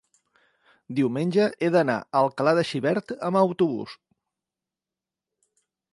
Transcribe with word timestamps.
Diumenge 0.99 1.45
he 1.59 1.69
d'anar 1.75 1.97
a 2.03 2.23
Alcalà 2.23 2.55
de 2.61 2.65
Xivert 2.71 3.15
amb 3.31 3.41
autobús. 3.43 3.97